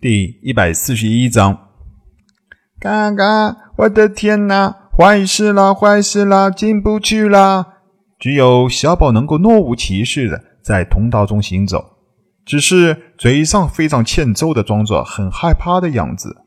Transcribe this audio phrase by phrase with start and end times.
[0.00, 1.70] 第一百四十一章，
[2.78, 3.56] 嘎嘎！
[3.78, 7.66] 我的天哪，坏事了，坏事了，进不去了。
[8.16, 11.96] 只有小宝能够若无其事的在通道中行走，
[12.44, 16.44] 只是嘴上非常欠揍的装作很害怕的样子。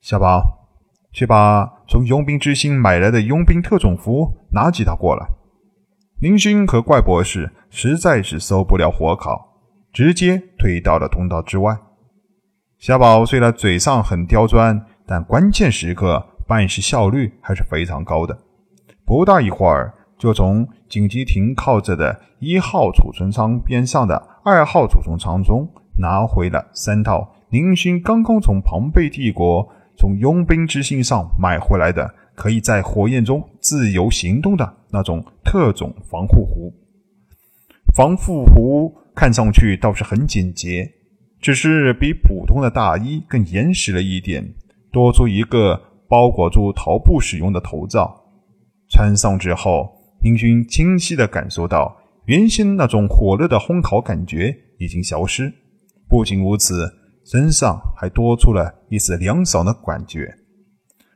[0.00, 0.70] 小宝，
[1.12, 5.26] 去把从佣兵之星买来的佣兵特种服拿几套过来。
[6.18, 9.60] 林勋和怪博士实在是受不了火烤，
[9.92, 11.76] 直接退到了通道之外。
[12.78, 18.38] 小宝虽然嘴上很刁钻，但关键时刻办事效率还是非常高的。
[19.04, 36.72] 不大一会儿，就从紧急停靠着的一号储存仓边上的二号储存仓中拿回了三套林勋刚刚从庞贝帝国从佣兵之星上买回来的，可以在火焰中自由行动的那种特种防护服。
[37.92, 40.88] 防护服看上去倒是很简洁。
[41.40, 44.54] 只是比普通的大衣更严实了一点，
[44.90, 48.24] 多出一个包裹住头部使用的头罩。
[48.90, 49.88] 穿上之后，
[50.22, 55.52] 英勋清晰地感受到原先那种火热的烘烤感觉已经消失。
[56.08, 56.90] 不仅如此，
[57.24, 60.34] 身上还多出了一丝凉爽的感觉。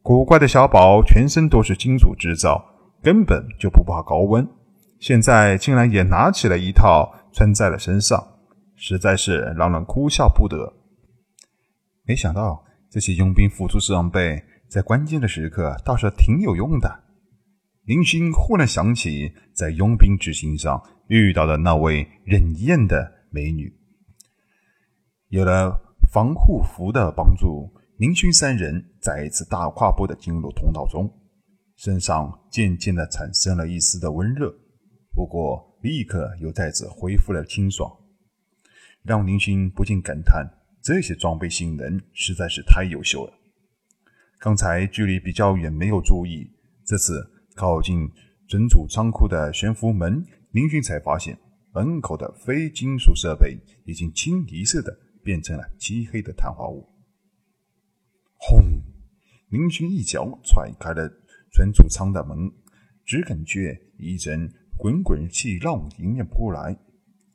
[0.00, 2.64] 古怪的小宝全身都是金属制造，
[3.02, 4.48] 根本就不怕高温，
[5.00, 8.24] 现在竟然也拿起了一套穿在了身上。
[8.76, 10.72] 实在是让人哭笑不得。
[12.04, 17.04] 没想到这些佣兵辅助装备在关键的时刻倒是挺有用的。
[17.84, 23.72] 林勋忽然想起在佣兵之行上遇到的那位冷艳的美女。
[25.28, 25.76] 有了
[26.12, 31.08] 防护服的帮助，林勋三人再一次大跨步的进入通道中，
[31.76, 34.52] 身上渐渐的产生了一丝的温热，
[35.12, 37.88] 不过立刻又再次恢复了清爽。
[39.06, 40.44] 让林勋不禁感叹：
[40.82, 43.32] 这些装备性能实在是太优秀了。
[44.40, 46.50] 刚才距离比较远，没有注意，
[46.84, 48.10] 这次靠近
[48.48, 51.38] 存储仓库的悬浮门，林勋才发现
[51.72, 56.88] 门口的非金属设备已经清一色的变成了漆黑的碳化物。
[58.38, 58.82] 轰！
[59.50, 61.08] 林勋一脚踹开了
[61.52, 62.50] 存储仓的门，
[63.04, 66.76] 只感觉一阵滚滚气浪迎面扑来，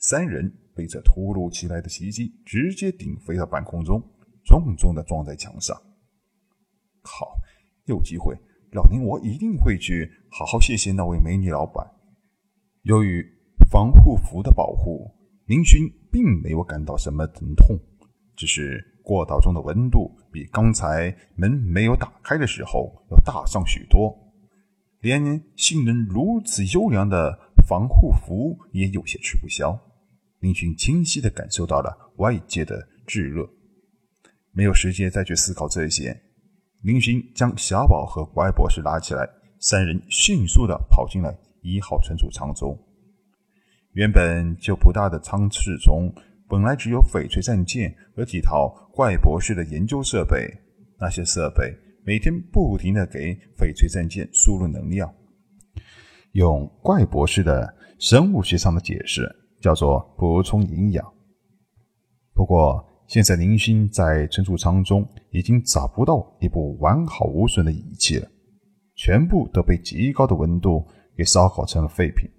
[0.00, 0.52] 三人。
[0.72, 4.00] 被这突如其来的袭击直接顶飞到半空中，
[4.46, 5.76] 重重的撞在墙上。
[7.02, 7.36] 靠！
[7.84, 8.34] 有机会，
[8.72, 11.86] 老宁我一定会去好好谢谢那位美女老板。
[12.84, 13.22] 由于
[13.70, 15.10] 防护服的保护，
[15.46, 17.76] 林勋并没有感到什么疼痛，
[18.34, 24.16] 只是过道中的温度比刚才门没有打开的时候要大上许多，
[25.00, 29.78] 连性能如此优良的防护服也有些吃不消。
[30.40, 33.48] 林勋清晰地感受到了外界的炙热，
[34.52, 36.18] 没有时间再去思考这些。
[36.82, 39.28] 林勋将小宝和怪博士拉起来，
[39.58, 41.30] 三人迅速地跑进了
[41.60, 42.78] 一号存储舱中。
[43.92, 46.10] 原本就不大的舱室中，
[46.48, 50.48] 本来只有翡翠战舰和几套怪博士的研究设备。
[50.98, 51.74] 那些设备
[52.04, 55.12] 每天不停地给翡翠战舰输入能量。
[56.32, 59.39] 用怪博士的生物学上的解释。
[59.60, 61.04] 叫做补充营养。
[62.34, 68.28] 不过，现在林勋在存储舱中已经找不到一部完好无损的仪器了，
[68.94, 72.30] 全部都被极高的温度给烧烤成了废品。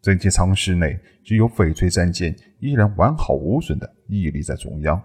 [0.00, 5.02] 整间舱室内只有翡翠战舰依然完好无损的屹立在中央，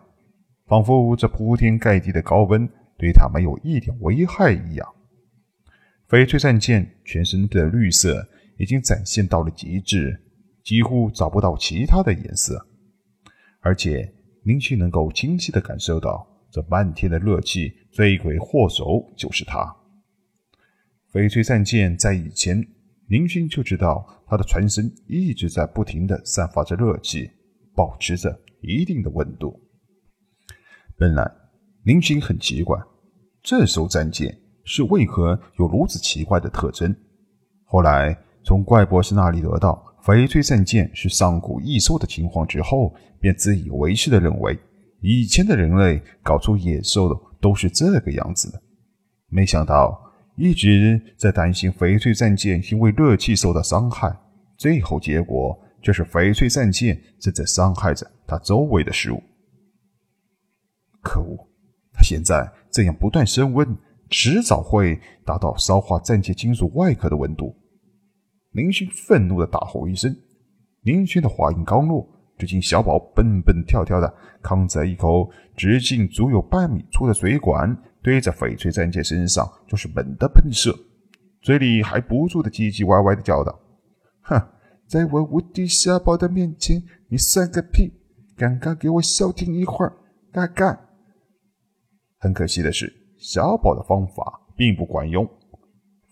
[0.68, 4.88] 仿佛这铺天盖地的高温对它没有一点危害一样。
[6.10, 8.28] 翡翠战舰全身的绿色
[8.58, 10.20] 已经展现到了极致。
[10.70, 12.64] 几乎找不到其他的颜色，
[13.60, 14.14] 而且
[14.44, 19.76] 林勋能够清晰地感受到，这漫天的热气罪魁祸首就是他。
[21.12, 22.64] 翡翠战舰在以前，
[23.08, 27.32] 林勋就知道他的船身一直在不停地散发着热气，
[27.74, 29.60] 保持着一定的温度。
[30.96, 31.28] 本来
[31.82, 32.80] 林勋很奇怪，
[33.42, 36.96] 这艘战舰是为何有如此奇怪的特征。
[37.64, 39.84] 后来从怪博士那里得到。
[40.10, 44.58] 翡翠战舰是上古异兽的情况之后，便自以为是的认为，
[45.02, 48.60] 以前的人类搞出野兽的都是这个样子的。
[49.28, 50.02] 没想到
[50.36, 54.12] 一直在担心翡翠战舰因为热气受到伤害，
[54.58, 59.22] 最后结果却是翡翠战舰正在伤害着它周围的事物。
[61.04, 61.38] 可恶！
[61.94, 63.78] 它现在这样不断升温，
[64.10, 67.56] 迟早会达到烧化战舰金属外壳的温度。
[68.52, 70.16] 林勋愤怒的大吼一声，
[70.82, 72.08] 林勋的话音刚落，
[72.38, 74.12] 只见小宝蹦蹦跳跳的
[74.42, 80.74] 扛着一口直径足有半米粗的水管，对着翡翠战舰身上就是猛地喷射，
[81.42, 83.60] 嘴里还不住的唧唧歪歪的叫道
[84.24, 84.42] ：“哼，
[84.88, 87.94] 在我无敌小宝的面前，你算个屁！
[88.36, 89.94] 刚刚给我消停一会儿，
[90.32, 90.88] 嘎嘎！”
[92.18, 95.30] 很可惜的是，小宝的方法并不管用。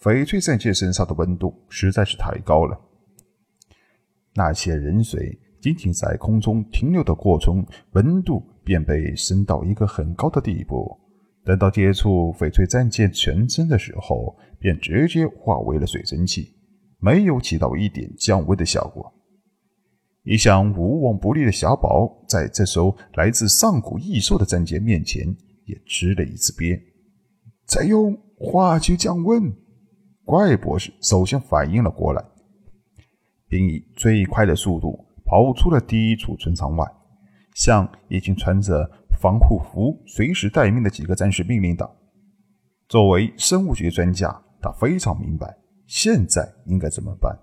[0.08, 2.80] 翡翠战舰身上的温度实在是太高了，
[4.36, 10.98] 那些人水仅仅在空中停留的过程，温度便被升到一个很高的地步。
[11.44, 16.56] 等到接触翡翠战舰全身的时候，便直接化为了水蒸气，
[17.00, 19.14] 没有起到一点降温的效果。
[20.24, 25.36] 一向无往不利的小宝，在这艘来自上古异兽的战舰面前。
[25.66, 26.82] 也吃了一次鳖。
[27.66, 29.54] 再用化学降温，
[30.28, 32.22] 怪博士首先反应了过来，
[33.48, 36.86] 并以最快的速度跑出了第一储存舱外，
[37.56, 38.92] 向已经穿着
[39.22, 41.96] 防护服、随时待命的几个战士命令道
[42.90, 47.34] ：“作为生物学专家，他非常明白现在应该怎么办。”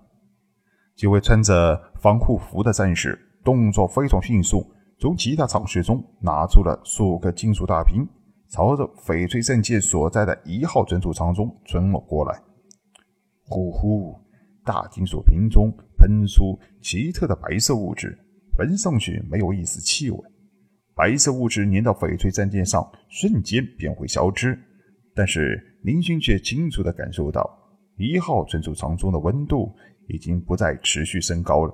[0.95, 4.63] 几位穿着防护服的战士动作非常迅速。
[4.99, 8.07] 从其他舱室中拿出了数个金属大瓶，
[8.47, 12.39] 朝着翡翠战舰所在的一号存储舱中冲了过来。
[13.47, 14.19] 呼呼！
[14.63, 18.17] 大金属瓶中喷出奇特的白色物质，
[18.57, 20.19] 闻上去没有一丝气味。
[20.95, 24.59] 白色物质粘到翡翠战舰上，瞬间便会消失。
[25.13, 27.49] 但是林勋却清楚地感受到，
[27.97, 29.73] 一号存储舱中的温度
[30.07, 31.73] 已经不再持续升高了。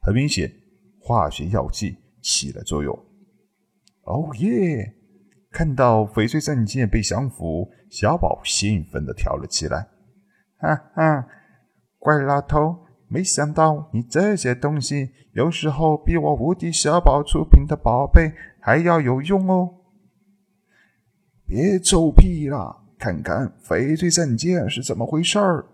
[0.00, 0.52] 很明显，
[1.00, 1.96] 化学药剂。
[2.24, 2.96] 起了作用。
[4.04, 4.94] 哦耶！
[5.50, 9.88] 看到翡翠战舰被降服，小宝兴奋地跳了起来。
[10.62, 11.26] 哈哈，
[11.98, 19.74] 怪老头，没想到你这些东西有时候比我无敌小宝出品的宝贝还要有用哦！
[21.44, 25.66] 别臭屁了，看看翡翠战舰是怎么回事儿。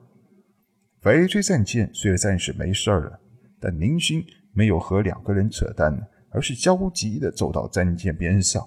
[1.03, 3.21] 翡翠战舰虽然暂时没事儿了，
[3.61, 5.97] 但林勋没有和两个人扯淡。
[6.31, 8.63] 而是焦急地走到战舰边上，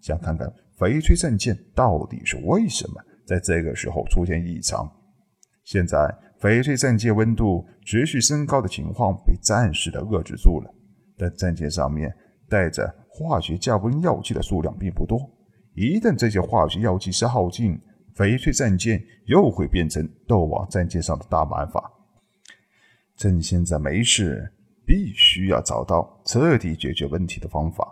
[0.00, 2.94] 想看看翡翠战舰到底是为什么
[3.26, 4.90] 在这个时候出现异常。
[5.64, 5.98] 现在
[6.40, 10.74] 翡翠战舰温度持续升高的情况被暂时的遏制住了，
[11.16, 12.14] 但战舰上面
[12.48, 15.18] 带着化学降温药剂的数量并不多。
[15.74, 17.80] 一旦这些化学药剂消耗尽，
[18.16, 21.90] 翡翠战舰又会变成斗王战舰上的大玩法。
[23.16, 24.52] 趁现在没事。
[24.84, 27.86] 必须要找到彻底解决问题的方法。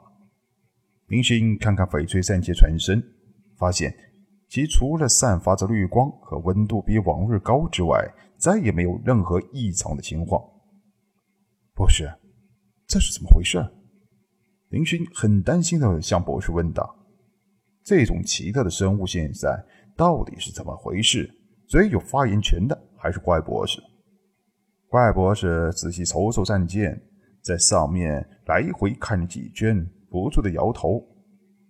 [1.06, 3.00] 明星看看翡翠战舰船身，
[3.56, 3.94] 发现
[4.50, 8.05] 其除了散发着绿光和温度比往日高之外，
[8.37, 10.43] 再也没有任何异常的情况。
[11.73, 12.12] 博士，
[12.88, 13.64] 这是怎么回事？
[14.70, 16.97] 林勋很担心的向博士问道
[17.85, 19.64] ：“这种奇特的生物现在
[19.97, 21.32] 到底是怎么回事？
[21.69, 23.81] 最有发言权的还是怪博士。”
[24.91, 27.00] 怪博士仔细瞅瞅战舰，
[27.41, 31.00] 在上面来回看了几圈，不住的摇头。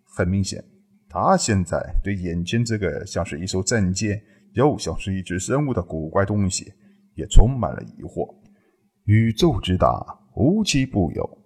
[0.06, 0.64] 很明显，
[1.12, 4.22] 他现在对眼前这个像是一艘战舰，
[4.52, 6.72] 又像是一只生物的古怪东西，
[7.16, 8.32] 也充满了疑惑。
[9.06, 10.00] 宇宙之大，
[10.36, 11.38] 无奇不有。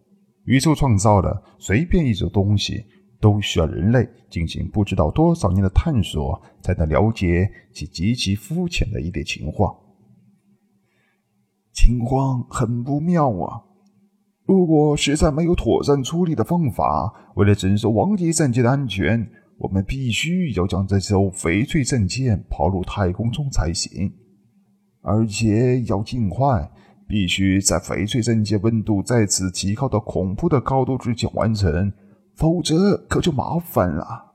[0.45, 2.85] 宇宙创造的随便一种东西，
[3.19, 9.75] 都需要人类进行不知道多少年的探索，才能了解其极其肤浅的一点情况。
[11.73, 13.63] 情况很不妙啊！
[14.45, 24.13] 如果实在没有妥善处理的方法，为了整艘王级战舰的安全，我们必须要将这艘翡翠战舰抛入太空中才行，
[25.01, 26.71] 而且要尽快，
[27.07, 31.93] 必须在翡翠战舰温度再次提高到恐怖的高度之前完成，
[32.35, 34.33] 否则可就麻烦了。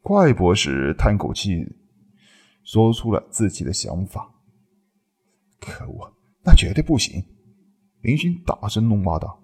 [0.00, 1.64] 怪博士叹口气，
[2.64, 4.34] 说出了自己的想法。
[5.60, 6.12] 可恶！
[6.44, 7.22] 那绝对不行！
[8.00, 9.38] 林勋大声怒骂道：“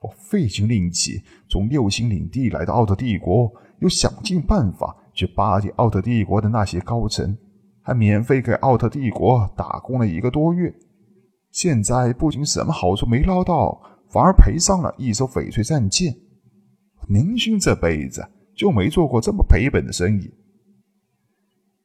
[0.00, 3.52] 我费尽力气从六星领地来到奥特帝国，
[3.82, 7.36] 又想尽办法去巴结奥特帝国的那些高层，
[7.82, 10.72] 还免费给奥特帝国打工了一个多月。
[11.50, 16.14] 现在不仅什么好处没捞到，反而赔上了一艘翡翠战舰。
[17.08, 20.32] 林勋这辈子就没做过这么赔本的生意。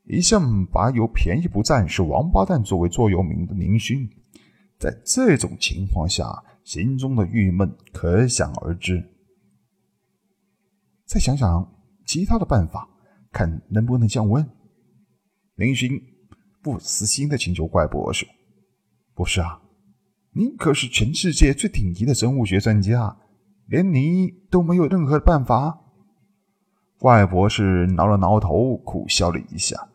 [0.05, 4.07] 一向把有便宜不占是王八蛋作为座右铭的林勋。”
[4.79, 6.31] 在这种情况下，
[6.63, 9.03] 心中的郁闷可想而知。
[11.05, 11.67] 再想想
[12.07, 12.89] 其他的办法，
[13.31, 14.49] 看能不能降温。
[15.55, 16.01] 林勋
[16.63, 18.25] 不死心的请求怪博士
[19.13, 19.61] ：“博士啊，
[20.31, 23.17] 您可是全世界最顶级的生物学专家，
[23.67, 25.81] 连你都没有任何办法？
[26.97, 29.89] 怪博士挠了挠头，苦笑了一下。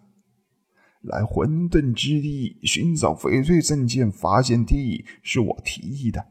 [1.01, 6.25] 来混沌之地寻找翡翠证件发现地是我提议的。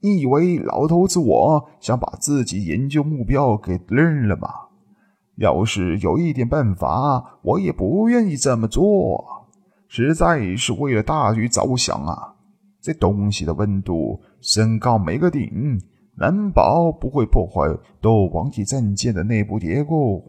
[0.00, 4.48] 你以为老头子我想把自己研究目标给扔了吗？
[5.40, 9.24] 要是有一点办法，我也不愿意这么做。
[9.88, 12.34] 实在是为了大局着想啊！
[12.80, 15.80] 这东西的温度升高没个顶，
[16.16, 17.66] 难保不会破坏
[18.02, 20.22] 斗王级战舰的内部结构。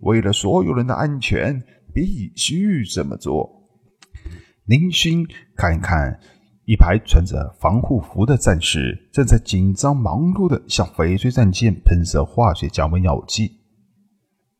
[0.00, 1.62] 为了所有人的安全，
[1.94, 3.50] 必须这么做。
[4.66, 6.20] 林勋看一看。
[6.70, 13.57] 一排穿着防护服的战士正在紧张忙碌地向翡翠战舰喷射化学降温药剂，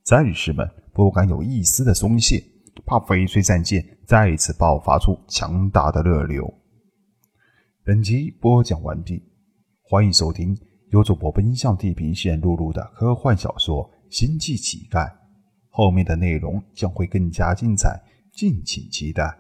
[0.09, 2.43] 战士们不敢有一丝的松懈，
[2.87, 6.51] 怕翡翠战舰再次爆发出强大的热流。
[7.85, 9.23] 本集播讲完毕，
[9.83, 10.59] 欢迎收听
[10.93, 15.07] 由主播奔向地平线录入的科幻小说《星际乞丐》，
[15.69, 18.01] 后面的内容将会更加精彩，
[18.33, 19.39] 敬请期待。